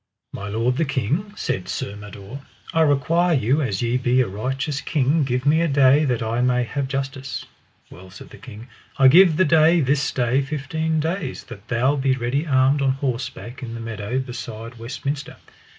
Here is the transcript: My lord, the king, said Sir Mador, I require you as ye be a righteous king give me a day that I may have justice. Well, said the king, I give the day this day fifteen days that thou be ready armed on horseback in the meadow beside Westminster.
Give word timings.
My 0.33 0.47
lord, 0.47 0.77
the 0.77 0.83
king, 0.85 1.31
said 1.35 1.69
Sir 1.69 1.95
Mador, 1.95 2.41
I 2.73 2.81
require 2.81 3.35
you 3.35 3.61
as 3.61 3.83
ye 3.83 3.97
be 3.97 4.19
a 4.19 4.27
righteous 4.27 4.81
king 4.81 5.23
give 5.23 5.45
me 5.45 5.61
a 5.61 5.67
day 5.67 6.05
that 6.05 6.23
I 6.23 6.41
may 6.41 6.63
have 6.63 6.87
justice. 6.87 7.45
Well, 7.91 8.09
said 8.09 8.31
the 8.31 8.37
king, 8.37 8.67
I 8.97 9.07
give 9.07 9.37
the 9.37 9.45
day 9.45 9.79
this 9.79 10.11
day 10.11 10.41
fifteen 10.41 10.99
days 10.99 11.43
that 11.43 11.67
thou 11.67 11.97
be 11.97 12.15
ready 12.15 12.47
armed 12.47 12.81
on 12.81 12.93
horseback 12.93 13.61
in 13.61 13.75
the 13.75 13.79
meadow 13.79 14.17
beside 14.17 14.79
Westminster. 14.79 15.35